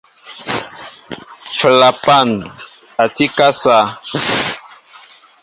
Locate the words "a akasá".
3.27-3.79